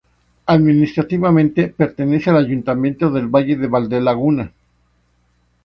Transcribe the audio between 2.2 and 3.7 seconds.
al Ayuntamiento del Valle de